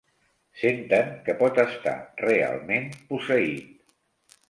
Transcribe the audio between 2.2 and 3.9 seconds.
realment "posseït".